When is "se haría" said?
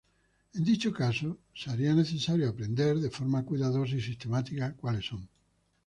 1.53-1.93